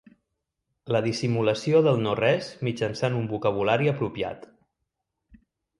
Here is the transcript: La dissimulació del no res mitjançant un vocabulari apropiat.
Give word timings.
La 0.95 1.01
dissimulació 1.07 1.83
del 1.89 2.01
no 2.07 2.15
res 2.21 2.49
mitjançant 2.69 3.21
un 3.21 3.31
vocabulari 3.35 3.95
apropiat. 3.95 4.53